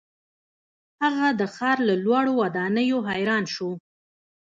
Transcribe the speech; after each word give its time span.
هغه 1.01 1.27
د 1.39 1.41
ښار 1.55 1.77
له 1.89 1.95
لوړو 2.03 2.31
ودانیو 2.41 2.99
حیران 3.09 3.43
شو. 3.53 3.69